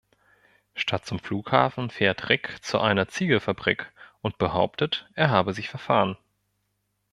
[0.73, 6.17] Statt zum Flughafen fährt Rick zu einer Ziegelfabrik und behauptet, er habe sich verfahren.